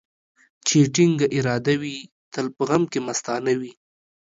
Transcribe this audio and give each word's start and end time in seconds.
چي 0.65 0.75
يې 0.81 0.91
ټينگه 0.95 1.27
اراده 1.37 1.73
وي، 1.81 1.97
تل 2.33 2.45
په 2.55 2.63
غم 2.69 2.83
کې 2.91 2.99
مستانه 3.07 3.53
وي. 3.59 3.73